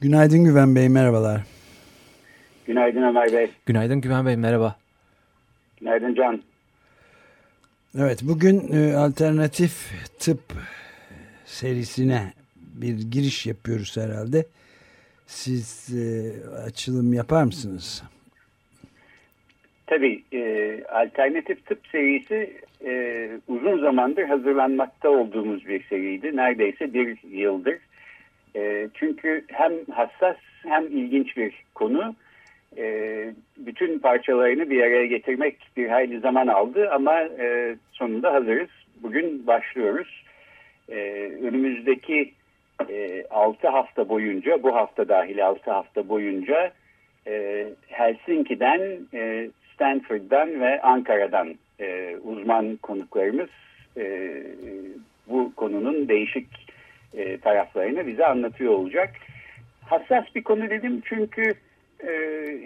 [0.00, 1.40] Günaydın Güven Bey, merhabalar.
[2.66, 3.50] Günaydın Ömer Bey.
[3.66, 4.76] Günaydın Güven Bey, merhaba.
[5.80, 6.42] Günaydın Can.
[7.98, 9.72] Evet, bugün e, alternatif
[10.18, 10.40] tıp
[11.44, 14.46] serisine bir giriş yapıyoruz herhalde.
[15.26, 16.32] Siz e,
[16.66, 18.02] açılım yapar mısınız?
[19.86, 26.36] Tabii, e, alternatif tıp serisi e, uzun zamandır hazırlanmakta olduğumuz bir seriydi.
[26.36, 27.78] Neredeyse bir yıldır.
[28.56, 32.14] E, çünkü hem hassas hem ilginç bir konu.
[32.78, 32.84] E,
[33.56, 38.68] bütün parçalarını bir araya getirmek bir hayli zaman aldı ama e, sonunda hazırız.
[39.02, 40.24] Bugün başlıyoruz.
[40.88, 40.98] E,
[41.42, 42.32] önümüzdeki
[42.88, 46.72] e, 6 hafta boyunca, bu hafta dahil 6 hafta boyunca
[47.26, 48.80] e, Helsinki'den,
[49.14, 53.48] e, Stanford'dan ve Ankara'dan e, uzman konuklarımız
[53.96, 54.32] e,
[55.28, 56.69] bu konunun değişik
[57.14, 59.10] e, taraflarını bize anlatıyor olacak.
[59.86, 61.54] Hassas bir konu dedim çünkü
[62.06, 62.12] e,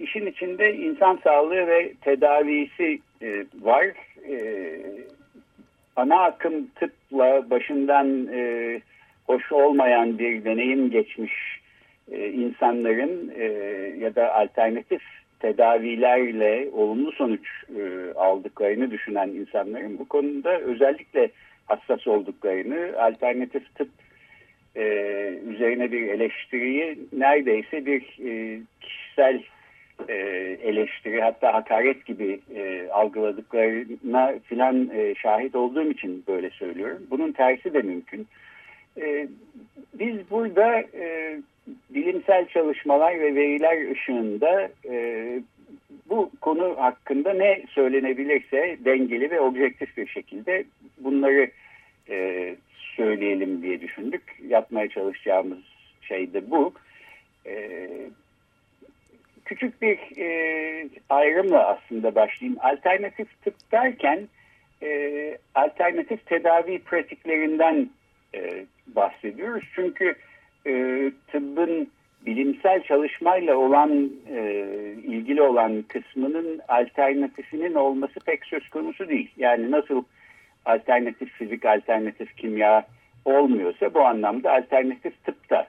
[0.02, 3.84] işin içinde insan sağlığı ve tedavisi e, var.
[4.30, 4.36] E,
[5.96, 8.80] ana akım tıpla başından e,
[9.26, 11.32] hoş olmayan bir deneyim geçmiş
[12.12, 13.44] e, insanların e,
[13.98, 15.02] ya da alternatif
[15.40, 21.30] tedavilerle olumlu sonuç e, aldıklarını düşünen insanların bu konuda özellikle
[21.66, 23.88] hassas olduklarını alternatif tıp
[24.77, 24.83] e,
[25.48, 29.42] üzerine bir eleştiriyi neredeyse bir e, kişisel
[30.08, 30.14] e,
[30.62, 37.07] eleştiri hatta hakaret gibi e, algıladıklarına filan e, şahit olduğum için böyle söylüyorum.
[37.11, 38.27] Bunun tersi de mümkün.
[39.01, 39.29] E,
[39.95, 41.39] biz burada e,
[41.90, 45.27] bilimsel çalışmalar ve veriler ışığında e,
[46.08, 50.64] bu konu hakkında ne söylenebilirse dengeli ve objektif bir şekilde
[50.98, 51.51] bunları
[52.11, 52.57] e,
[52.96, 54.22] söyleyelim diye düşündük.
[54.48, 55.58] Yapmaya çalışacağımız
[56.00, 56.72] şey de bu.
[57.46, 57.88] E,
[59.44, 62.58] küçük bir e, ayrımla aslında başlayayım.
[62.62, 64.28] Alternatif tıp derken
[64.83, 67.90] e, alternatif tedavi pratiklerinden
[68.34, 69.64] e, bahsediyoruz.
[69.74, 70.14] Çünkü
[70.66, 70.72] e,
[71.33, 71.88] tıbbın
[72.27, 74.40] bilimsel çalışmayla olan e,
[75.04, 79.30] ilgili olan kısmının alternatifinin olması pek söz konusu değil.
[79.36, 80.04] Yani nasıl
[80.64, 82.86] alternatif fizik, alternatif kimya
[83.25, 85.67] olmuyorsa bu anlamda alternatif tıp da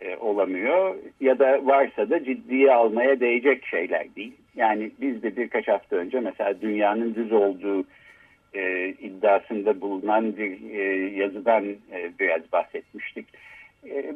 [0.00, 0.96] e, olamıyor.
[1.20, 4.36] Ya da varsa da ciddiye almaya değecek şeyler değil.
[4.56, 7.84] Yani biz de birkaç hafta önce mesela dünyanın düz olduğu
[8.54, 10.82] e, iddiasında bulunan bir e,
[11.16, 13.26] yazıdan e, biraz bahsetmiştik
[13.86, 14.14] e,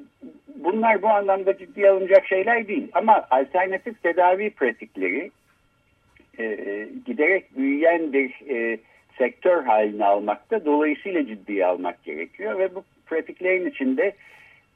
[0.56, 2.88] bunlar bu anlamda ciddiye alınacak şeyler değil.
[2.94, 5.31] Ama alternatif tedavi pratikleri
[6.38, 8.78] e, giderek büyüyen bir e,
[9.18, 10.64] sektör haline almakta.
[10.64, 14.12] Dolayısıyla ciddiye almak gerekiyor ve bu pratiklerin içinde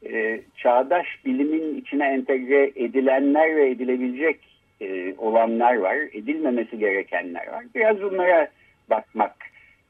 [0.07, 4.39] e, çağdaş bilimin içine entegre edilenler ve edilebilecek
[4.81, 5.97] e, olanlar var.
[5.97, 7.65] Edilmemesi gerekenler var.
[7.75, 8.49] Biraz bunlara
[8.91, 9.37] bakmak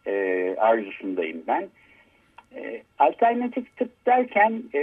[0.07, 1.69] e, arzusundayım ben.
[2.57, 4.81] E, alternatif tıp derken e,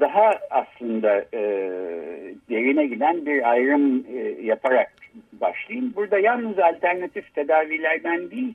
[0.00, 1.40] daha aslında e,
[2.50, 4.92] derine giden bir ayrım e, yaparak
[5.32, 5.92] başlayayım.
[5.96, 8.54] Burada yalnız alternatif tedavilerden değil,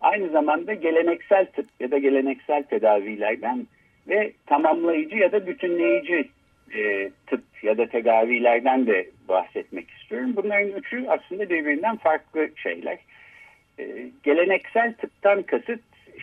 [0.00, 3.66] aynı zamanda geleneksel tıp ya da geleneksel tedavilerden
[4.08, 6.28] ve tamamlayıcı ya da bütünleyici
[6.74, 10.32] e, tıp ya da tedavilerden de bahsetmek istiyorum.
[10.36, 12.98] Bunların üçü aslında birbirinden farklı şeyler.
[13.78, 13.84] E,
[14.22, 15.80] geleneksel tıptan kasıt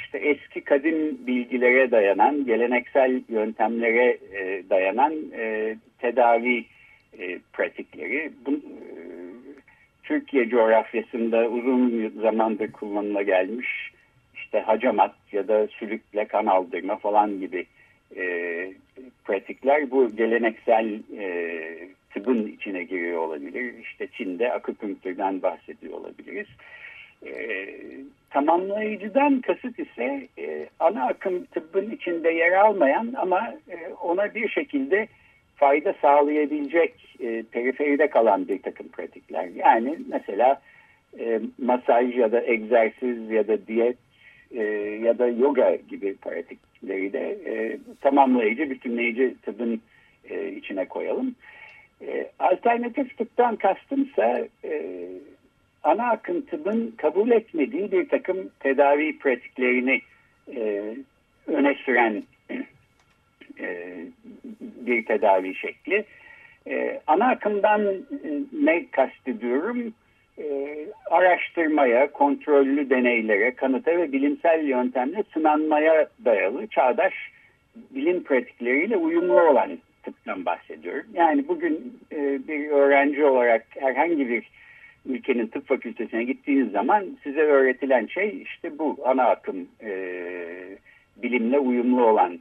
[0.10, 6.66] işte eski kadim bilgilere dayanan, geleneksel yöntemlere e, dayanan e, tedavi
[7.20, 8.32] e, pratikleri.
[8.46, 8.60] Bu, e,
[10.04, 13.92] Türkiye coğrafyasında uzun zamandır kullanıla gelmiş
[14.34, 17.66] işte hacamat ya da sülükle kan aldırma falan gibi
[18.18, 18.24] e,
[19.26, 21.54] pratikler bu geleneksel e,
[22.14, 23.74] tıbbın içine giriyor olabilir.
[23.84, 26.48] İşte Çin'de akupunktürden bahsediyor olabiliriz.
[28.30, 35.08] Tamamlayıcıdan kasıt ise e, ana akım tıbbın içinde yer almayan ama e, ona bir şekilde
[35.56, 39.48] fayda sağlayabilecek e, periferide kalan bir takım pratikler.
[39.56, 40.62] Yani mesela
[41.20, 43.98] e, masaj ya da egzersiz ya da diyet
[44.52, 44.64] e,
[45.04, 49.82] ya da yoga gibi pratikleri de e, tamamlayıcı, bütünleyici tıbbın
[50.30, 51.36] e, içine koyalım.
[52.02, 55.04] E, alternatif tıptan kastımsa e,
[55.84, 60.02] ana akım tıbbın kabul etmediği bir takım tedavi pratiklerini
[60.56, 60.96] e,
[61.48, 62.24] öne süren
[63.60, 63.98] e,
[64.60, 66.06] bir tedavi şekli.
[66.68, 68.30] E, ana akımdan e,
[68.64, 69.94] ne kastediyorum?
[70.38, 70.78] E,
[71.12, 77.14] araştırmaya, kontrollü deneylere, kanıta ve bilimsel yöntemle sınanmaya dayalı çağdaş
[77.76, 81.06] bilim pratikleriyle uyumlu olan tıptan bahsediyorum.
[81.14, 84.50] Yani bugün e, bir öğrenci olarak herhangi bir
[85.06, 89.92] ülkenin tıp fakültesine gittiğiniz zaman size öğretilen şey işte bu ana akım e,
[91.18, 92.40] bilimle uyumlu olan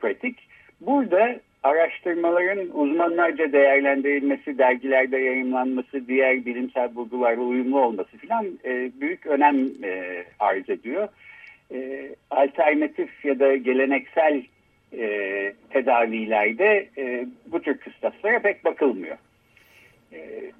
[0.00, 0.38] pratik.
[0.80, 9.68] Burada araştırmaların uzmanlarca değerlendirilmesi, dergilerde yayınlanması, diğer bilimsel bulgularla uyumlu olması filan e, büyük önem
[9.84, 11.08] e, arz ediyor.
[11.72, 14.42] E, alternatif ya da geleneksel
[14.92, 19.16] e, tedavilerde e, bu tür kıstaslara pek bakılmıyor.
[20.12, 20.50] E,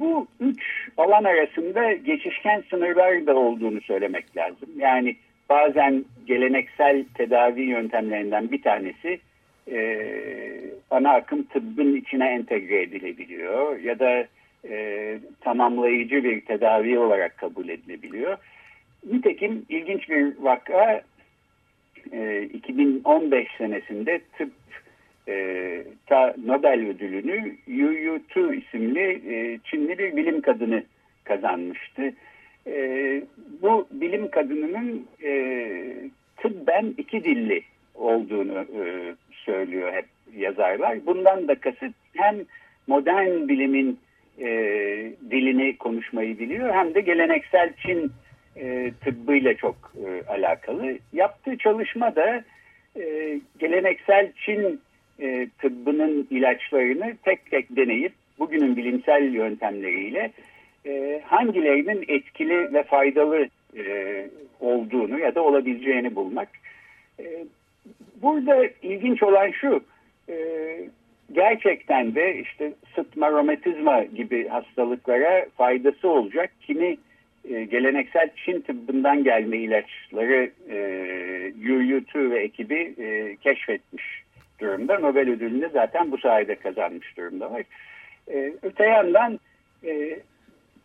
[0.00, 0.62] bu üç
[0.96, 4.68] alan arasında geçişken sınırlar da olduğunu söylemek lazım.
[4.76, 5.16] Yani
[5.48, 9.20] bazen geleneksel tedavi yöntemlerinden bir tanesi
[9.72, 9.80] e,
[10.90, 14.26] ana akım tıbbın içine entegre edilebiliyor ya da
[14.68, 18.36] e, tamamlayıcı bir tedavi olarak kabul edilebiliyor.
[19.12, 21.02] Nitekim ilginç bir vaka
[22.12, 24.52] e, 2015 senesinde tıp
[26.06, 30.82] ta Nobel ödülünü Yu Yu Tu isimli e, Çinli bir bilim kadını
[31.24, 32.12] kazanmıştı.
[32.66, 33.22] E,
[33.62, 35.32] bu bilim kadınının e,
[36.36, 37.62] tıbben iki dilli
[37.94, 41.06] olduğunu e, söylüyor hep yazarlar.
[41.06, 42.36] Bundan da kasıt hem
[42.86, 43.98] modern bilimin
[44.40, 44.46] e,
[45.30, 48.12] dilini konuşmayı biliyor hem de geleneksel Çin
[48.56, 50.98] e, tıbbıyla çok e, alakalı.
[51.12, 52.44] Yaptığı çalışma da
[52.96, 54.80] e, geleneksel Çin
[55.20, 60.32] e, tıbbının ilaçlarını tek tek deneyip bugünün bilimsel yöntemleriyle
[60.86, 64.26] e, hangilerinin etkili ve faydalı e,
[64.60, 66.48] olduğunu ya da olabileceğini bulmak.
[67.20, 67.44] E,
[68.22, 69.84] burada ilginç olan şu,
[70.28, 70.36] e,
[71.32, 76.96] gerçekten de işte sıtma, romatizma gibi hastalıklara faydası olacak kimi
[77.50, 80.78] e, geleneksel Çin tıbbından gelme ilaçları e,
[81.58, 84.17] Yu Yu Tu ve ekibi e, keşfetmiş
[84.60, 84.98] durumda.
[84.98, 87.62] Nobel ödülünü zaten bu sayede kazanmış durumdalar.
[88.30, 89.40] E, öte yandan
[89.84, 90.18] e,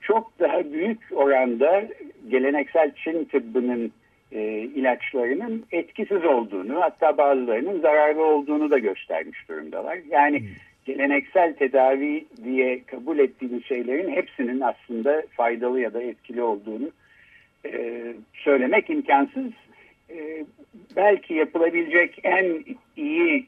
[0.01, 1.83] çok daha büyük oranda
[2.29, 3.91] geleneksel Çin tıbbının
[4.31, 4.41] e,
[4.75, 9.99] ilaçlarının etkisiz olduğunu hatta bazılarının zararlı olduğunu da göstermiş durumdalar.
[10.09, 10.47] Yani hmm.
[10.85, 16.91] geleneksel tedavi diye kabul ettiğimiz şeylerin hepsinin aslında faydalı ya da etkili olduğunu
[17.65, 18.03] e,
[18.33, 19.51] söylemek imkansız.
[20.09, 20.45] E,
[20.95, 22.63] belki yapılabilecek en
[22.97, 23.45] iyi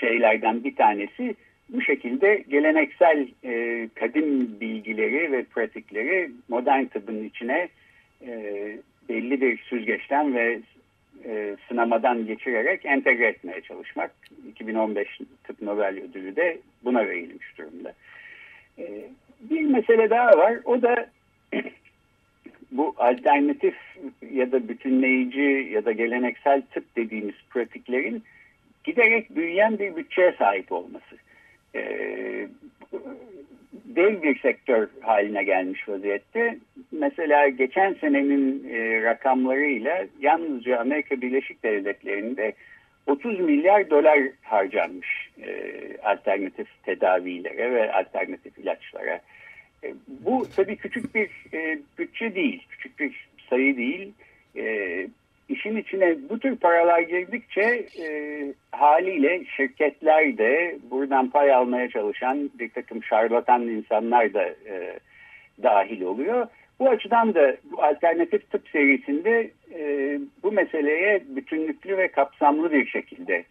[0.00, 1.34] şeylerden bir tanesi
[1.68, 7.68] bu şekilde geleneksel e, kadim bilgileri ve pratikleri modern tıbbın içine
[8.26, 8.32] e,
[9.08, 10.60] belli bir süzgeçten ve
[11.24, 14.10] e, sınamadan geçirerek entegre etmeye çalışmak.
[14.48, 17.92] 2015 Tıp Nobel Ödülü de buna verilmiş durumda.
[18.78, 18.84] E,
[19.40, 20.58] bir mesele daha var.
[20.64, 21.10] O da
[22.72, 23.74] bu alternatif
[24.32, 28.22] ya da bütünleyici ya da geleneksel tıp dediğimiz pratiklerin
[28.88, 31.16] giderek büyüyen bir bütçeye sahip olması.
[31.74, 32.48] Ee,
[33.72, 36.58] dev bir sektör haline gelmiş vaziyette.
[36.92, 42.52] Mesela geçen senenin e, rakamlarıyla yalnızca Amerika Birleşik Devletleri'nde
[43.06, 49.20] 30 milyar dolar harcanmış e, alternatif tedavilere ve alternatif ilaçlara.
[49.84, 54.12] E, bu tabii küçük bir e, bütçe değil, küçük bir sayı değil.
[54.56, 55.06] E,
[55.48, 58.08] işin içine bu tür paralar girdikçe e,
[58.72, 64.98] haliyle şirketler de buradan pay almaya çalışan bir takım şarlatan insanlar da e,
[65.62, 66.46] dahil oluyor.
[66.80, 73.44] Bu açıdan da bu alternatif tıp serisinde e, bu meseleye bütünlüklü ve kapsamlı bir şekilde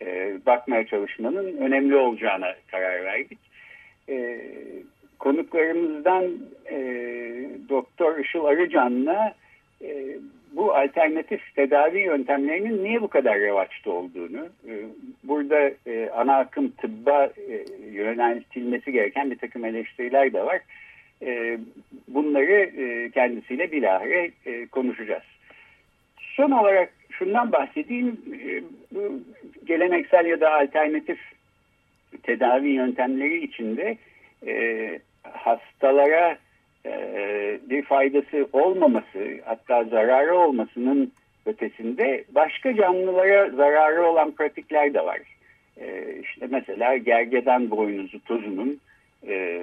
[0.00, 3.38] e, bakmaya çalışmanın önemli olacağına karar verdik.
[4.08, 4.40] E,
[5.18, 6.24] konuklarımızdan
[6.70, 6.78] e,
[7.68, 9.34] Doktor Işıl Arıcan'la
[9.82, 10.16] e,
[10.52, 14.72] bu alternatif tedavi yöntemlerinin niye bu kadar revaçta olduğunu, e,
[15.24, 20.60] burada e, ana akım tıbba e, yöneltilmesi gereken bir takım eleştiriler de var.
[22.08, 22.70] Bunları
[23.10, 24.30] kendisiyle bilahare
[24.72, 25.22] konuşacağız.
[26.20, 28.20] Son olarak şundan bahsedeyim.
[29.64, 31.18] Geleneksel ya da alternatif
[32.22, 33.96] tedavi yöntemleri içinde
[35.22, 36.38] hastalara
[37.70, 41.12] bir faydası olmaması hatta zararı olmasının
[41.46, 45.20] ötesinde başka canlılara zararı olan pratikler de var.
[45.80, 48.80] E, işte mesela gergedan boynuzu tozunun
[49.26, 49.58] e,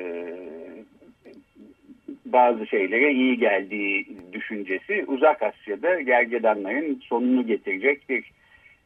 [2.25, 8.31] bazı şeylere iyi geldiği düşüncesi uzak Asya'da gergedanların sonunu getirecek bir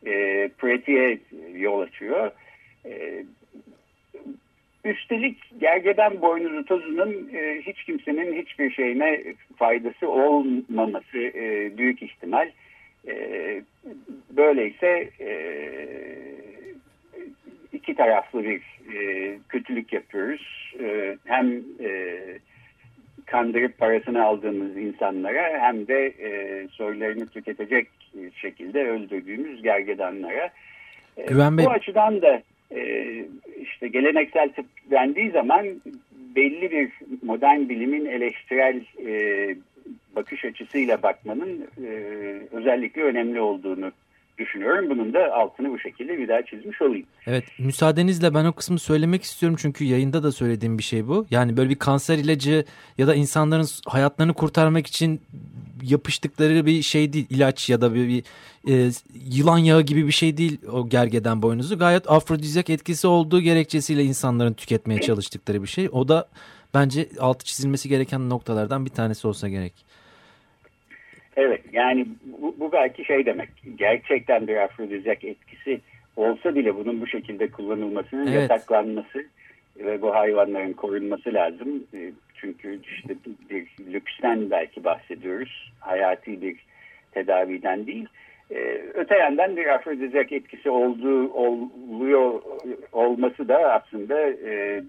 [0.05, 1.19] e, pratiğe
[1.53, 2.31] yol açıyor.
[2.85, 3.23] E,
[4.85, 9.23] üstelik gergedan boynuzu tozunun e, hiç kimsenin hiçbir şeyine
[9.57, 12.49] faydası olmaması e, büyük ihtimal.
[13.07, 13.13] E,
[14.29, 15.31] böyleyse e,
[17.73, 18.61] iki taraflı bir
[18.95, 20.73] e, kötülük yapıyoruz.
[20.79, 22.19] E, hem e,
[23.25, 27.87] kandırıp parasını aldığımız insanlara hem de e, soylarını tüketecek
[28.35, 30.49] şekilde öldürdüğümüz gergedanlara.
[31.17, 31.65] E, Güven Bey...
[31.65, 32.41] Bu açıdan da
[32.75, 33.05] e,
[33.61, 35.65] işte geleneksel tıp dendiği zaman
[36.35, 39.55] belli bir modern bilimin eleştirel e,
[40.15, 41.89] bakış açısıyla bakmanın e,
[42.51, 43.91] özellikle önemli olduğunu
[44.37, 44.89] düşünüyorum.
[44.89, 47.05] Bunun da altını bu şekilde bir daha çizmiş olayım.
[47.27, 51.25] Evet müsaadenizle ben o kısmı söylemek istiyorum çünkü yayında da söylediğim bir şey bu.
[51.31, 52.65] Yani böyle bir kanser ilacı
[52.97, 55.21] ya da insanların hayatlarını kurtarmak için
[55.83, 58.23] yapıştıkları bir şey değil ilaç ya da bir, bir
[58.67, 58.91] e,
[59.25, 61.79] yılan yağı gibi bir şey değil o gergeden boynuzu.
[61.79, 65.89] Gayet afrodizyak etkisi olduğu gerekçesiyle insanların tüketmeye çalıştıkları bir şey.
[65.91, 66.27] O da
[66.73, 69.73] bence altı çizilmesi gereken noktalardan bir tanesi olsa gerek.
[71.35, 72.07] Evet yani
[72.41, 75.81] bu, bu belki şey demek gerçekten bir afrodizyak etkisi
[76.15, 78.49] olsa bile bunun bu şekilde kullanılmasının evet.
[78.49, 79.25] yasaklanması
[79.79, 81.83] ve bu hayvanların korunması lazım.
[82.41, 83.15] Çünkü işte
[83.49, 85.71] bir lüksten belki bahsediyoruz.
[85.79, 86.55] Hayati bir
[87.11, 88.07] tedaviden değil.
[88.51, 92.41] Ee, öte yandan bir afrodizyak etkisi olduğu oluyor
[92.91, 94.83] olması da aslında e,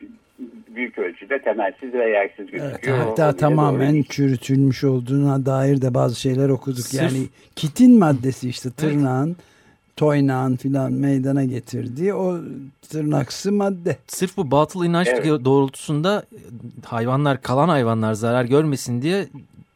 [0.68, 2.96] büyük ölçüde temelsiz ve yersiz gözüküyor.
[2.96, 4.04] Evet, hatta o, tamamen doğru.
[4.04, 6.78] çürütülmüş olduğuna dair de bazı şeyler okuduk.
[6.78, 7.26] Sırf, yani
[7.56, 9.36] kitin maddesi işte tırnağın evet.
[10.00, 12.38] Toynağın filan meydana getirdiği o
[12.88, 13.96] tırnaksı madde.
[14.06, 15.24] Sırf bu batıl inanç evet.
[15.44, 16.24] doğrultusunda
[16.84, 19.26] hayvanlar kalan hayvanlar zarar görmesin diye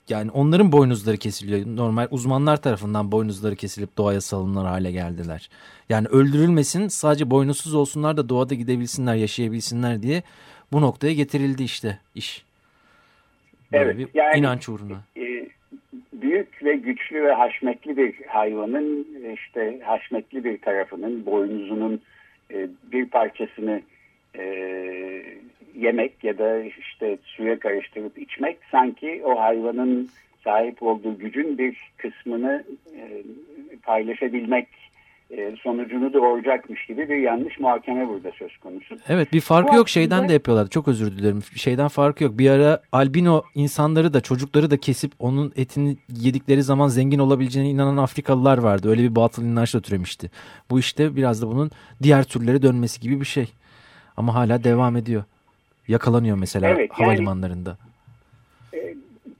[0.08, 1.76] yani onların boynuzları kesiliyor.
[1.76, 5.50] Normal uzmanlar tarafından boynuzları kesilip doğaya salınır hale geldiler.
[5.88, 10.22] Yani öldürülmesin sadece boynuzsuz olsunlar da doğada gidebilsinler yaşayabilsinler diye
[10.72, 12.44] bu noktaya getirildi işte iş.
[13.72, 13.98] Böyle evet.
[13.98, 14.96] Bir yani, inanç uğruna.
[15.16, 15.33] E,
[16.24, 22.00] büyük ve güçlü ve haşmetli bir hayvanın işte haşmetli bir tarafının boynuzunun
[22.50, 23.80] e, bir parçasını
[24.38, 24.44] e,
[25.74, 30.08] yemek ya da işte suya karıştırıp içmek sanki o hayvanın
[30.44, 32.64] sahip olduğu gücün bir kısmını
[32.96, 33.22] e,
[33.82, 34.68] paylaşabilmek
[35.62, 38.96] sonucunu doğuracakmış gibi bir yanlış muhakeme burada söz konusu.
[39.08, 40.04] Evet bir farkı Bu yok aslında...
[40.04, 44.70] şeyden de yapıyorlar çok özür dilerim şeyden farkı yok bir ara albino insanları da çocukları
[44.70, 49.80] da kesip onun etini yedikleri zaman zengin olabileceğine inanan Afrikalılar vardı öyle bir batıl inançla
[49.80, 50.30] türemişti.
[50.70, 51.70] Bu işte biraz da bunun
[52.02, 53.52] diğer türlere dönmesi gibi bir şey
[54.16, 55.24] ama hala devam ediyor
[55.88, 57.76] yakalanıyor mesela evet, havalimanlarında.
[58.72, 58.94] Yani, e,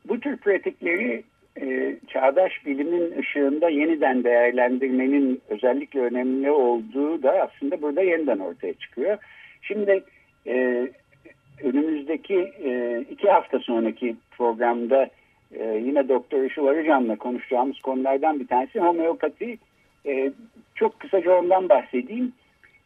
[0.08, 1.24] bu tür pratikleri
[1.60, 9.18] e, çağdaş bilimin ışığında yeniden değerlendirmenin özellikle önemli olduğu da aslında burada yeniden ortaya çıkıyor.
[9.62, 10.04] Şimdi
[10.46, 10.88] e,
[11.62, 15.10] önümüzdeki e, iki hafta sonraki programda
[15.52, 19.58] e, yine Doktor Işıl Arıcan'la konuşacağımız konulardan bir tanesi homeopati.
[20.06, 20.32] E,
[20.74, 22.32] çok kısaca ondan bahsedeyim.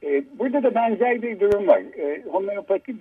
[0.02, 1.82] E, burada da benzer bir durum var.
[1.98, 2.92] E, homeopati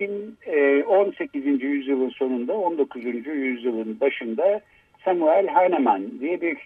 [0.86, 1.46] 18.
[1.46, 3.04] E, yüzyılın sonunda 19.
[3.26, 4.60] yüzyılın başında
[5.04, 6.56] Samuel Hahnemann diye bir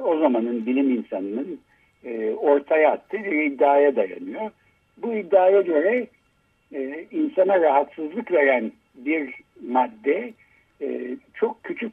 [0.00, 1.60] o zamanın bilim insanının
[2.36, 4.50] ortaya attığı bir iddiaya dayanıyor.
[4.96, 6.06] Bu iddiaya göre
[7.10, 10.32] insana rahatsızlık veren bir madde
[11.34, 11.92] çok küçük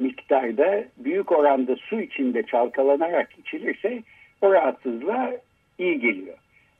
[0.00, 4.02] miktarda büyük oranda su içinde çalkalanarak içilirse
[4.42, 5.32] o rahatsızlığa
[5.78, 6.36] iyi geliyor.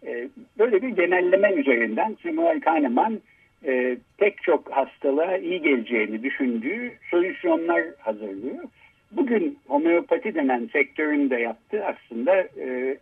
[0.07, 0.29] E,
[0.59, 3.21] böyle bir genelleme üzerinden Samuel Kahneman
[3.67, 8.65] e, pek çok hastalığa iyi geleceğini düşündüğü solüsyonlar hazırlıyor.
[9.13, 12.99] Bugün homeopati denen sektörün de yaptığı aslında e,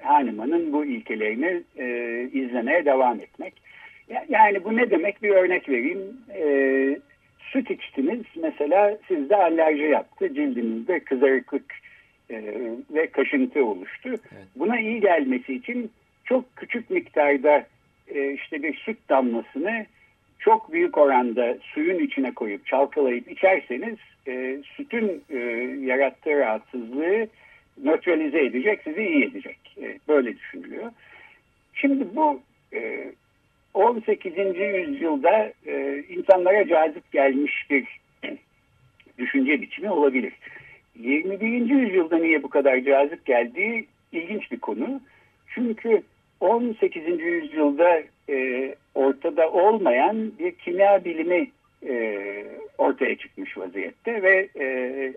[0.00, 1.86] Hahnemann'ın bu ilkelerini e,
[2.32, 3.54] izlemeye devam etmek.
[4.28, 6.16] Yani bu ne demek bir örnek vereyim.
[6.34, 6.46] E,
[7.38, 11.74] süt içtiniz mesela sizde alerji yaptı cildinizde kızarıklık
[12.30, 12.42] e,
[12.90, 14.08] ve kaşıntı oluştu.
[14.08, 14.46] Evet.
[14.56, 15.90] Buna iyi gelmesi için
[16.24, 17.66] çok küçük miktarda
[18.08, 19.86] e, işte bir süt damlasını
[20.38, 23.96] çok büyük oranda suyun içine koyup çalkalayıp içerseniz
[24.28, 25.38] e, sütün e,
[25.80, 27.28] yarattığı rahatsızlığı
[27.82, 29.58] nötralize edecek, sizi iyi edecek.
[29.82, 30.92] E, böyle düşünülüyor.
[31.74, 32.40] Şimdi bu
[32.72, 33.12] e,
[33.74, 34.32] 18.
[34.56, 38.00] yüzyılda e, insanlara cazip gelmiş bir
[39.18, 40.32] düşünce biçimi olabilir.
[40.98, 41.70] 21.
[41.70, 45.00] yüzyılda niye bu kadar cazip geldiği ilginç bir konu.
[45.54, 46.02] Çünkü
[46.40, 47.20] 18.
[47.20, 51.50] yüzyılda e, ortada olmayan bir kimya bilimi
[51.88, 52.14] e,
[52.78, 54.66] ortaya çıkmış vaziyette ve e,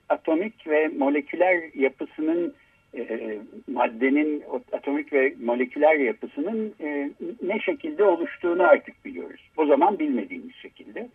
[0.10, 2.54] atomik ve moleküler yapısının
[2.98, 7.10] e, maddenin atomik ve moleküler yapısının e,
[7.42, 9.42] ne şekilde oluştuğunu artık biliyoruz.
[9.58, 11.08] O zaman bilmediğimiz şekilde.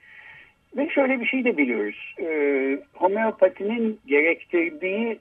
[0.76, 2.14] Ve şöyle bir şey de biliyoruz.
[2.20, 2.26] E,
[2.94, 5.18] homeopatinin gerektirdiği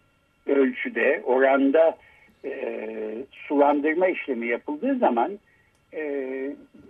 [0.47, 1.97] ölçüde, oranda
[2.45, 5.39] e, sulandırma işlemi yapıldığı zaman
[5.93, 6.01] e,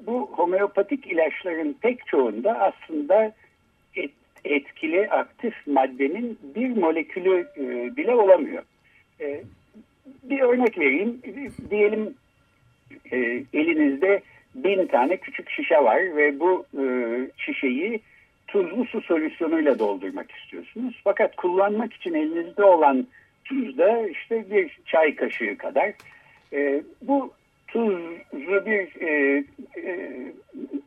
[0.07, 3.33] bu homeopatik ilaçların pek çoğunda aslında
[3.95, 4.11] et,
[4.45, 8.63] etkili aktif maddenin bir molekülü e, bile olamıyor.
[9.21, 9.43] E,
[10.23, 11.21] bir örnek vereyim.
[11.69, 12.15] Diyelim
[13.11, 13.17] e,
[13.53, 14.21] elinizde
[14.55, 16.85] bin tane küçük şişe var ve bu e,
[17.37, 17.99] şişeyi
[18.47, 21.01] tuzlu su solüsyonuyla doldurmak istiyorsunuz.
[21.03, 23.07] Fakat kullanmak için elinizde olan
[23.45, 25.93] tuz da işte bir çay kaşığı kadar.
[26.53, 27.33] E, bu
[27.67, 29.43] tuzu bir e,
[29.77, 30.09] e,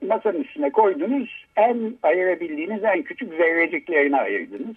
[0.06, 1.46] masanın üstüne koydunuz.
[1.56, 4.76] En ayırabildiğiniz en küçük zerreciklerini ayırdınız.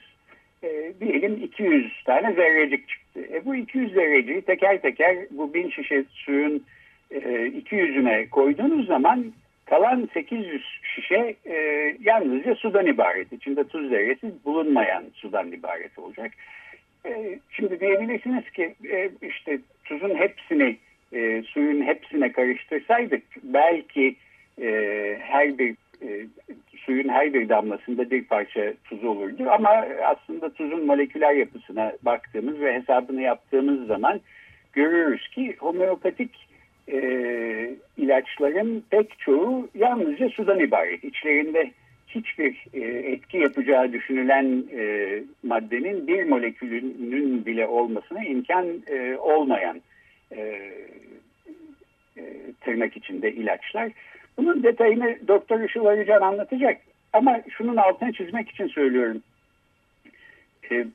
[0.63, 3.19] E, diyelim 200 tane zerrecik çıktı.
[3.33, 6.63] E, bu 200 zerreciği teker teker bu bin şişe suyun
[7.11, 9.25] e, 200'üne koyduğunuz zaman
[9.65, 10.63] kalan 800
[10.95, 11.55] şişe e,
[11.99, 13.33] yalnızca sudan ibaret.
[13.33, 16.31] İçinde tuz zerresi bulunmayan sudan ibaret olacak.
[17.05, 20.77] E, şimdi diyebilirsiniz ki e, işte tuzun hepsini
[21.13, 24.15] e, suyun hepsine karıştırsaydık belki
[25.19, 25.75] her bir
[26.77, 32.73] suyun her bir damlasında bir parça tuz olurdu ama aslında tuzun moleküler yapısına baktığımız ve
[32.73, 34.21] hesabını yaptığımız zaman
[34.73, 36.47] görüyoruz ki homeopatik
[37.97, 41.03] ilaçların pek çoğu yalnızca sudan ibaret.
[41.03, 41.71] İçlerinde
[42.07, 42.79] hiçbir e,
[43.11, 49.81] etki yapacağı düşünülen e, maddenin bir molekülünün bile olmasına imkan e, olmayan
[50.31, 50.41] e,
[52.17, 52.23] e,
[52.61, 53.91] tırnak içinde ilaçlar.
[54.37, 56.81] Bunun detayını Doktor Işıl Arıcan anlatacak.
[57.13, 59.21] Ama şunun altını çizmek için söylüyorum.
[60.71, 60.87] E,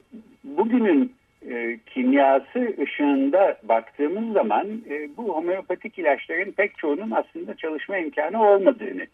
[0.44, 1.12] bugünün
[1.50, 9.06] e, kimyası ışığında baktığımız zaman e, bu homeopatik ilaçların pek çoğunun aslında çalışma imkanı olmadığını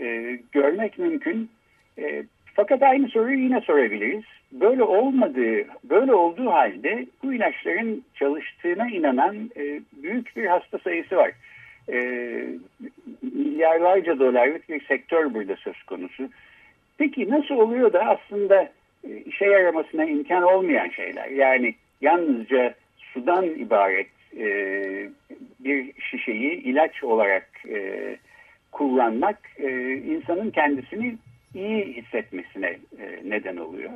[0.00, 1.50] e, görmek mümkün.
[1.98, 2.22] E,
[2.54, 4.24] fakat aynı soruyu yine sorabiliriz.
[4.52, 11.32] Böyle olmadığı, böyle olduğu halde bu ilaçların çalıştığına inanan e, büyük bir hasta sayısı var.
[11.92, 11.98] E,
[13.22, 16.28] milyarlarca dolarlık bir sektör burada söz konusu.
[16.98, 18.72] Peki nasıl oluyor da aslında
[19.04, 21.28] e, işe yaramasına imkan olmayan şeyler?
[21.28, 24.46] Yani yalnızca sudan ibaret e,
[25.60, 28.16] bir şişeyi ilaç olarak e,
[28.72, 31.16] kullanmak e, insanın kendisini
[31.54, 32.66] iyi hissetmesine
[32.98, 33.90] e, neden oluyor.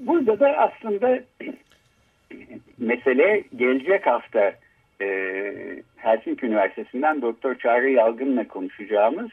[0.00, 1.20] Burada da aslında
[2.78, 4.54] mesele gelecek hafta
[5.00, 5.06] e,
[5.96, 9.30] Helsinki Üniversitesi'nden Doktor Çağrı Yalgın'la konuşacağımız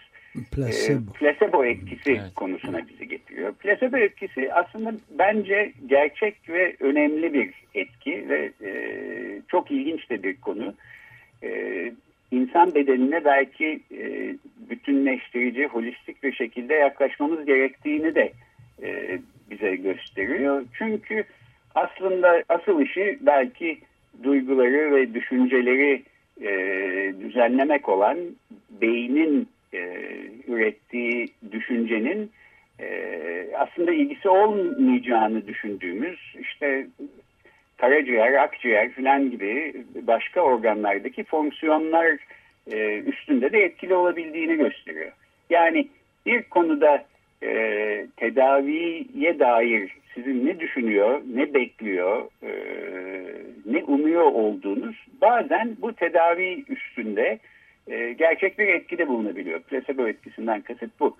[0.52, 1.12] Placebo.
[1.12, 2.34] E, placebo etkisi evet.
[2.36, 3.54] konusuna bizi getiriyor.
[3.54, 8.72] Placebo etkisi aslında bence gerçek ve önemli bir etki ve e,
[9.48, 10.74] çok ilginç de bir konu.
[11.44, 11.92] E,
[12.32, 14.36] insan bedenine belki e,
[14.70, 18.32] bütünleştirici, holistik bir şekilde yaklaşmamız gerektiğini de
[18.84, 19.20] e,
[19.52, 20.66] bize gösteriyor.
[20.78, 21.24] Çünkü
[21.76, 23.78] aslında asıl işi belki
[24.24, 26.04] duyguları ve düşünceleri
[26.42, 26.50] e,
[27.22, 28.18] düzenlemek olan
[28.82, 29.80] beynin e,
[30.48, 32.32] ürettiği düşüncenin
[32.80, 32.90] e,
[33.58, 36.88] aslında ilgisi olmayacağını düşündüğümüz işte
[37.82, 42.18] karaciğer, akciğer falan gibi başka organlardaki fonksiyonlar
[42.72, 45.12] e, üstünde de etkili olabildiğini gösteriyor.
[45.50, 45.88] Yani
[46.26, 47.06] bir konuda
[47.44, 47.50] e,
[48.18, 52.52] tedaviye dair sizin ne düşünüyor, ne bekliyor, e,
[53.66, 57.40] ne umuyor olduğunuz bazen bu tedavi üstünde
[57.88, 59.60] e, gerçek bir etkide bulunabiliyor.
[59.60, 61.18] Placebo etkisinden kasıt bu.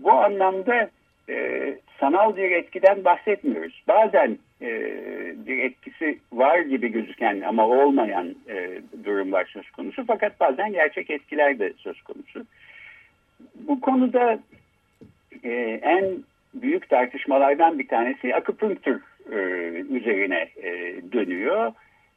[0.00, 0.90] Bu anlamda
[1.28, 3.82] e, sanal bir etkiden bahsetmiyoruz.
[3.88, 4.68] Bazen e,
[5.46, 10.04] bir etkisi var gibi gözüken ama olmayan e, durumlar söz konusu.
[10.06, 12.46] Fakat bazen gerçek etkiler de söz konusu.
[13.54, 14.38] Bu konuda
[15.44, 16.04] e, en
[16.54, 19.00] büyük tartışmalardan bir tanesi akupunktur
[19.32, 19.36] e,
[19.90, 21.72] üzerine e, dönüyor.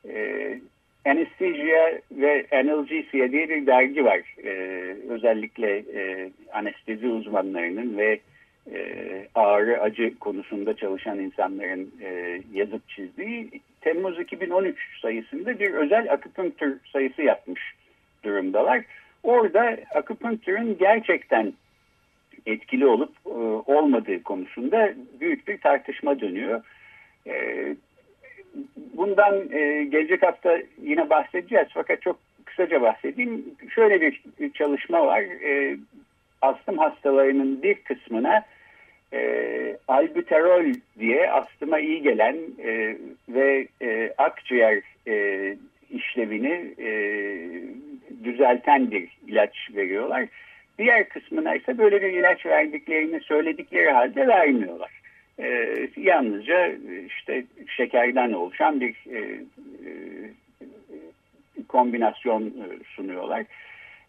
[0.09, 0.59] E,
[1.05, 4.21] Anesthesia ve Analgesia diye bir dergi var.
[4.43, 4.51] E,
[5.09, 8.19] özellikle e, anestezi uzmanlarının ve e,
[9.35, 13.49] ağrı acı konusunda çalışan insanların e, yazıp çizdiği
[13.81, 17.61] Temmuz 2013 sayısında bir özel akupunktur sayısı yapmış
[18.23, 18.83] durumdalar.
[19.23, 21.53] Orada akupunktürün gerçekten
[22.45, 23.29] etkili olup e,
[23.71, 26.61] olmadığı konusunda büyük bir tartışma dönüyor.
[27.27, 27.65] E,
[28.93, 33.45] bundan e, gelecek hafta yine bahsedeceğiz fakat çok kısaca bahsedeyim.
[33.75, 34.21] Şöyle bir
[34.53, 35.21] çalışma var.
[35.21, 35.77] E,
[36.41, 38.45] astım hastalarının bir kısmına
[39.13, 42.97] e, albuterol diye astıma iyi gelen e,
[43.29, 45.55] ve e, akciğer e,
[45.89, 46.89] işlevini e,
[48.23, 50.27] düzelten bir ilaç veriyorlar.
[50.79, 54.91] Diğer kısmına ise böyle bir ilaç verdiklerini söyledikleri halde vermiyorlar.
[55.39, 56.71] E, yalnızca
[57.07, 57.43] işte
[57.77, 59.19] şekerden oluşan bir e,
[59.85, 59.91] e,
[61.67, 62.53] kombinasyon
[62.95, 63.45] sunuyorlar.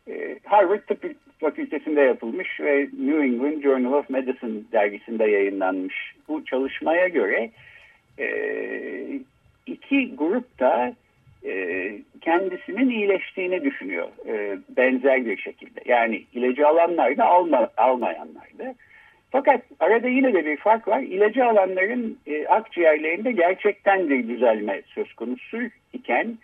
[0.09, 6.14] E, Harvard Tıp Fakültesi'nde yapılmış ve New England Journal of Medicine dergisinde yayınlanmış.
[6.29, 7.51] Bu çalışmaya göre
[8.18, 8.29] e,
[9.66, 10.94] iki grup da
[11.44, 15.81] e, kendisinin iyileştiğini düşünüyor e, benzer bir şekilde.
[15.87, 18.75] Yani ilacı alanlar da alma, almayanlar da.
[19.31, 21.01] Fakat arada yine de bir fark var.
[21.01, 22.18] İlacı alanların
[22.49, 25.59] akciğerlerinde gerçekten bir düzelme söz konusu
[25.92, 26.38] iken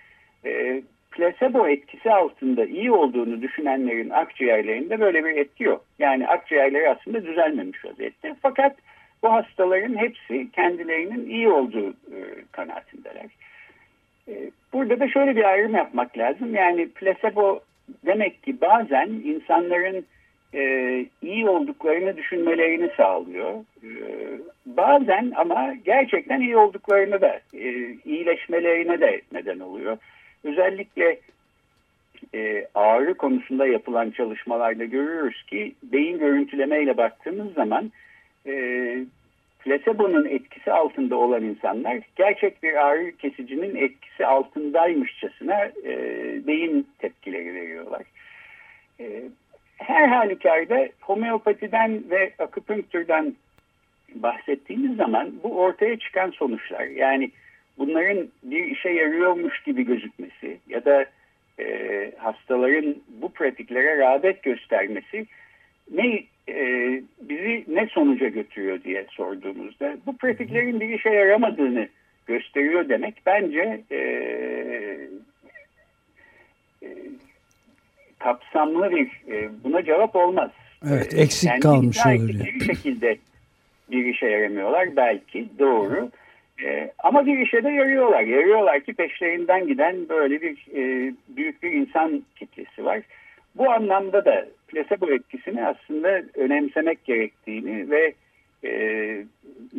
[1.14, 5.84] plasebo etkisi altında iyi olduğunu düşünenlerin akciğerlerinde böyle bir etki yok.
[5.98, 8.34] Yani akciğerleri aslında düzelmemiş vaziyette.
[8.42, 8.76] Fakat
[9.22, 12.18] bu hastaların hepsi kendilerinin iyi olduğu e,
[12.52, 13.26] kanaatindeler.
[14.28, 14.34] E,
[14.72, 16.54] burada da şöyle bir ayrım yapmak lazım.
[16.54, 17.60] Yani plasebo
[18.06, 20.06] demek ki bazen insanların
[20.54, 20.62] e,
[21.22, 23.54] iyi olduklarını düşünmelerini sağlıyor.
[24.66, 27.40] Bazen ama gerçekten iyi olduklarını da
[28.04, 29.98] iyileşmelerine de neden oluyor.
[30.44, 31.20] Özellikle
[32.34, 37.92] e, ağrı konusunda yapılan çalışmalarda görüyoruz ki beyin görüntülemeyle baktığımız zaman
[38.46, 38.54] e,
[39.64, 45.92] plasebonun etkisi altında olan insanlar gerçek bir ağrı kesicinin etkisi altındaymışçasına e,
[46.46, 48.02] beyin tepkileri veriyorlar.
[49.00, 49.22] E,
[49.76, 53.34] her halükarda homeopatiden ve akupunktürden
[54.14, 57.30] bahsettiğimiz zaman bu ortaya çıkan sonuçlar yani
[57.78, 61.06] bunların bir işe yarıyormuş gibi gözükmesi ya da
[61.60, 65.26] e, hastaların bu pratiklere rağbet göstermesi
[65.90, 66.56] ne e,
[67.20, 71.88] bizi ne sonuca götürüyor diye sorduğumuzda bu pratiklerin bir işe yaramadığını
[72.26, 73.98] gösteriyor demek bence e,
[76.82, 76.88] e,
[78.18, 80.50] kapsamlı bir e, buna cevap olmaz.
[80.88, 82.28] Evet eksik yani kalmış olur.
[82.28, 83.18] Bir şekilde
[83.90, 86.10] bir işe yaramıyorlar belki doğru.
[86.62, 88.22] E, ama bir işe de yarıyorlar.
[88.22, 93.00] Yarıyorlar ki peşlerinden giden böyle bir e, büyük bir insan kitlesi var.
[93.54, 98.14] Bu anlamda da plasebo etkisini aslında önemsemek gerektiğini ve
[98.64, 99.24] e,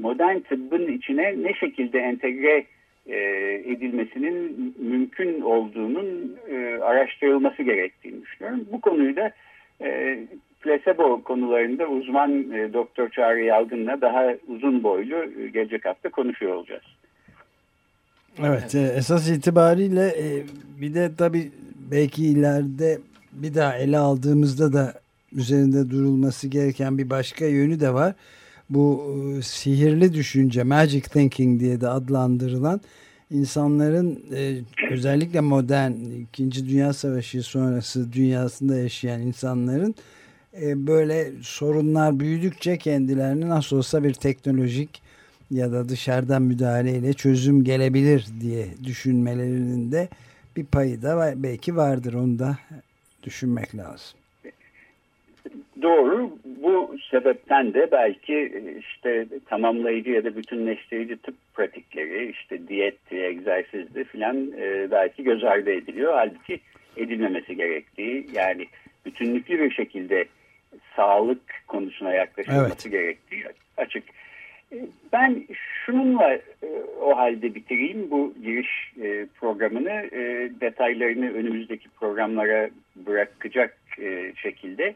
[0.02, 2.66] modern tıbbın içine ne şekilde entegre
[3.08, 3.18] e,
[3.66, 8.68] edilmesinin mümkün olduğunun e, araştırılması gerektiğini düşünüyorum.
[8.72, 9.32] Bu konuyu da
[9.82, 10.20] e,
[10.66, 16.84] plasebo konularında uzman e, Doktor Çağrı Yalgın'la daha uzun boylu e, gelecek hafta konuşuyor olacağız.
[18.40, 20.44] Evet, e, esas itibariyle e,
[20.82, 21.52] bir de tabii
[21.92, 22.98] belki ileride
[23.32, 24.94] bir daha ele aldığımızda da
[25.34, 28.14] üzerinde durulması gereken bir başka yönü de var.
[28.70, 32.82] Bu e, sihirli düşünce, magic thinking diye de adlandırılan
[33.32, 34.58] insanların e,
[34.92, 35.92] özellikle modern
[36.34, 36.70] 2.
[36.70, 39.96] Dünya Savaşı sonrası dünyasında yaşayan insanların
[40.62, 45.02] e, böyle sorunlar büyüdükçe kendilerini nasıl olsa bir teknolojik
[45.52, 50.10] ya da dışarıdan müdahaleyle çözüm gelebilir diye düşünmelerinin de
[50.58, 52.58] bir payı da belki vardır onu da
[53.24, 54.20] düşünmek lazım.
[55.82, 56.38] Doğru.
[56.46, 64.52] Bu sebepten de belki işte tamamlayıcı ya da bütünleştirici tıp pratikleri, işte diyetti, egzersizdi filan
[64.58, 66.14] e, belki göz ardı ediliyor.
[66.14, 66.60] Halbuki
[66.98, 68.68] edilmemesi gerektiği yani
[69.06, 70.26] bütünlüklü bir şekilde
[70.96, 72.92] sağlık konusuna yaklaşılması evet.
[72.92, 73.46] gerektiği
[73.78, 74.04] açık.
[74.72, 74.78] E,
[75.14, 75.44] ben
[75.86, 76.42] şununla e,
[77.02, 80.10] o halde bitireyim bu giriş e, programını.
[80.62, 83.78] Detaylarını önümüzdeki programlara bırakacak
[84.36, 84.94] şekilde.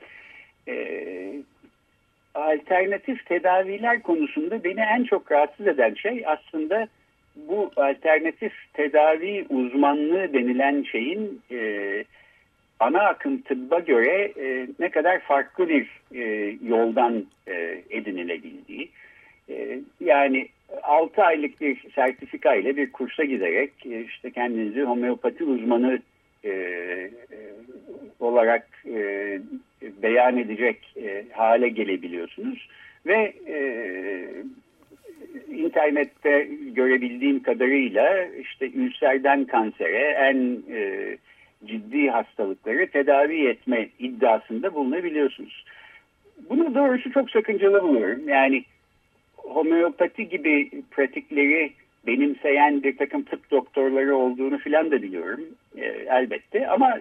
[2.35, 6.87] Alternatif tedaviler konusunda beni en çok rahatsız eden şey aslında
[7.35, 11.41] bu alternatif tedavi uzmanlığı denilen şeyin
[12.79, 18.89] ana akım tıbba göre e, ne kadar farklı bir e, yoldan e, edinilebildiği.
[19.49, 20.47] E, yani
[20.83, 25.99] 6 aylık bir sertifika ile bir kursa giderek e, işte kendinizi homeopati uzmanı
[26.43, 27.11] e, e,
[28.19, 29.39] olarak e,
[30.03, 32.69] beyan edecek e, hale gelebiliyorsunuz.
[33.05, 33.57] Ve e,
[35.51, 41.17] internette görebildiğim kadarıyla işte ülserden kansere en e,
[41.65, 45.65] ciddi hastalıkları tedavi etme iddiasında bulunabiliyorsunuz.
[46.49, 48.29] Bunu doğrusu çok sakıncalı buluyorum.
[48.29, 48.63] Yani
[49.37, 51.73] homeopati gibi pratikleri
[52.07, 55.41] benimseyen bir takım tıp doktorları olduğunu filan da biliyorum
[55.77, 56.97] e, elbette ama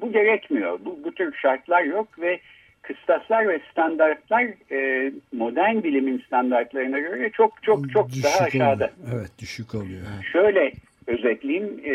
[0.00, 0.78] bu gerekmiyor.
[0.84, 2.40] Bu, bu tür şartlar yok ve
[2.82, 8.90] kıstaslar ve standartlar e, modern bilimin standartlarına göre çok çok çok düşük daha aşağıda.
[9.02, 9.18] Oluyor.
[9.18, 10.02] Evet düşük oluyor.
[10.32, 10.72] Şöyle
[11.08, 11.80] özetleyeyim.
[11.84, 11.94] E,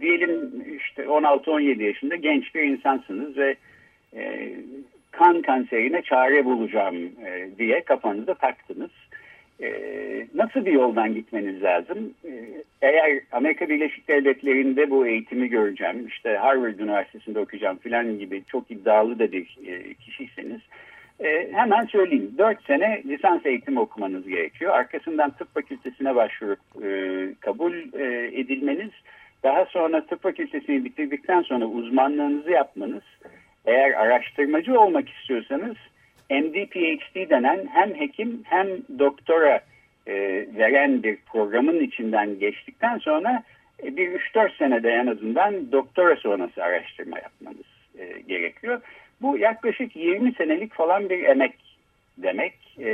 [0.00, 3.56] diyelim işte 16-17 yaşında genç bir insansınız ve
[4.16, 4.52] e,
[5.10, 8.90] kan kanserine çare bulacağım e, diye kafanıza taktınız.
[9.62, 9.70] E,
[10.34, 12.14] nasıl bir yoldan gitmeniz lazım?
[12.24, 12.30] E,
[12.82, 19.18] eğer Amerika Birleşik Devletleri'nde bu eğitimi göreceğim, işte Harvard Üniversitesi'nde okuyacağım filan gibi çok iddialı
[19.18, 20.60] da bir e, kişiyseniz
[21.24, 22.34] e, hemen söyleyeyim.
[22.38, 24.72] 4 sene lisans eğitimi okumanız gerekiyor.
[24.74, 26.88] Arkasından tıp fakültesine başvurup e,
[27.40, 28.90] kabul e, edilmeniz,
[29.42, 33.02] daha sonra tıp fakültesini bitirdikten sonra uzmanlığınızı yapmanız,
[33.66, 35.76] eğer araştırmacı olmak istiyorsanız
[36.30, 39.60] MD PhD denen hem hekim hem doktora
[40.06, 40.14] e,
[40.56, 43.42] veren bir programın içinden geçtikten sonra
[43.82, 47.66] e, bir 3-4 senede en azından doktora sonrası araştırma yapmanız
[47.98, 48.80] e, gerekiyor.
[49.24, 51.54] Bu yaklaşık 20 senelik falan bir emek
[52.18, 52.54] demek.
[52.78, 52.90] E,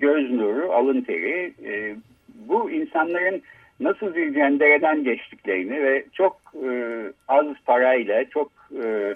[0.00, 1.52] göz nuru, alın teri.
[1.64, 1.96] E,
[2.34, 3.42] bu insanların
[3.80, 8.52] nasıl bir cendereden geçtiklerini ve çok e, az parayla, çok
[8.82, 9.14] e,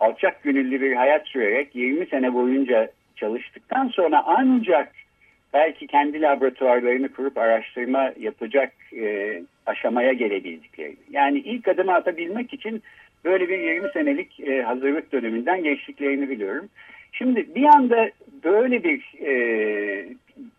[0.00, 4.92] alçak gönüllü bir hayat sürerek 20 sene boyunca çalıştıktan sonra ancak
[5.52, 10.96] belki kendi laboratuvarlarını kurup araştırma yapacak e, aşamaya gelebildiklerini.
[11.10, 12.82] Yani ilk adımı atabilmek için
[13.24, 16.68] böyle bir 20 senelik e, hazırlık döneminden geçtiklerini biliyorum.
[17.12, 18.10] Şimdi bir anda
[18.44, 19.34] böyle bir e,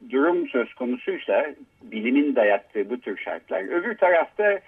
[0.10, 1.46] durum söz konusuysa
[1.82, 4.60] bilimin dayattığı bu tür şartlar öbür tarafta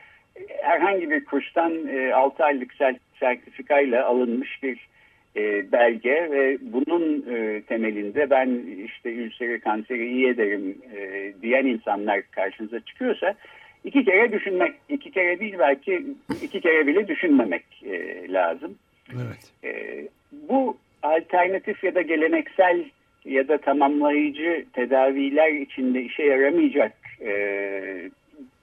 [0.62, 2.74] herhangi bir kurstan e, 6 aylık
[3.20, 4.88] sertifikayla alınmış bir
[5.36, 12.22] e, belge ve bunun e, temelinde ben işte ülseri kanseri iyi ederim e, diyen insanlar
[12.32, 13.36] karşınıza çıkıyorsa
[13.86, 16.04] iki kere düşünmek, iki kere değil belki
[16.42, 18.76] iki kere bile düşünmemek e, lazım.
[19.14, 19.52] Evet.
[19.64, 20.02] E,
[20.50, 22.84] bu alternatif ya da geleneksel
[23.26, 27.32] ya da tamamlayıcı tedaviler içinde işe yaramayacak e,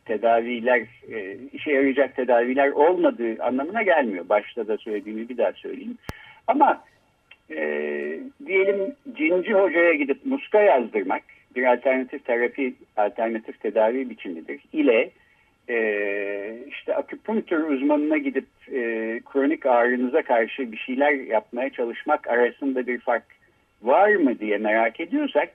[0.04, 0.80] tedaviler,
[1.12, 4.28] e, işe yarayacak tedaviler olmadığı anlamına gelmiyor.
[4.28, 5.98] Başta da söylediğimi bir daha söyleyeyim.
[6.46, 6.85] Ama
[7.50, 7.58] e,
[8.46, 11.22] diyelim cinci hocaya gidip muska yazdırmak
[11.56, 14.60] bir alternatif terapi, alternatif tedavi biçimidir.
[14.72, 15.10] İle
[15.70, 23.00] e, işte akupunktur uzmanına gidip e, kronik ağrınıza karşı bir şeyler yapmaya çalışmak arasında bir
[23.00, 23.24] fark
[23.82, 25.48] var mı diye merak ediyorsak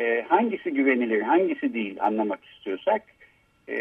[0.00, 3.02] e, hangisi güvenilir hangisi değil anlamak istiyorsak
[3.68, 3.76] e,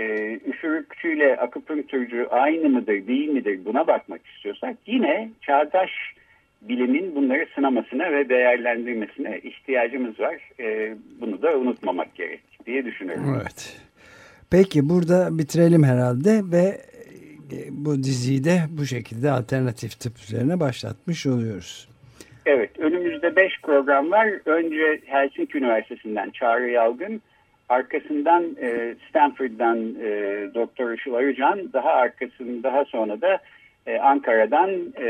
[0.45, 5.91] üfürükçüyle akupunkturcu aynı mıdır değil midir buna bakmak istiyorsak yine çağdaş
[6.69, 10.36] bilimin bunları sınamasına ve değerlendirmesine ihtiyacımız var.
[10.60, 13.39] E, bunu da unutmamak gerek diye düşünüyorum.
[13.41, 13.82] Evet.
[14.51, 16.78] Peki burada bitirelim herhalde ve
[17.51, 21.89] e, bu diziyi de bu şekilde alternatif tıp üzerine başlatmış oluyoruz.
[22.45, 24.28] Evet, önümüzde beş program var.
[24.45, 27.21] Önce Helsinki Üniversitesi'nden Çağrı Yalgın,
[27.69, 30.10] arkasından e, Stanford'dan e,
[30.54, 33.39] Doktor Işıl Arıcan, daha arkasında daha sonra da
[33.88, 35.06] e, Ankara'dan e,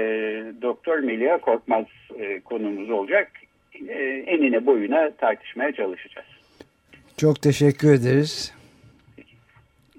[0.62, 1.86] Doktor Melia Korkmaz
[2.20, 3.32] e, konumuz olacak.
[3.88, 3.94] E,
[4.28, 6.28] enine boyuna tartışmaya çalışacağız.
[7.18, 8.54] Çok teşekkür ederiz.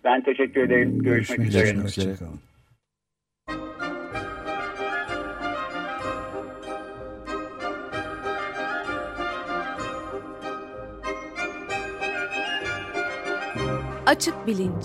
[0.05, 1.03] Ben teşekkür ederim.
[1.03, 1.65] Görüşmek, Görüşmek üzere.
[1.65, 1.83] üzere.
[1.83, 2.41] Hoşçakalın.
[14.07, 14.85] Açık Bilinç